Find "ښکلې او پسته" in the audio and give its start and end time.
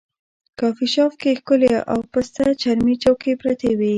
1.39-2.43